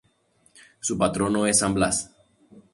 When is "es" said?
1.45-1.59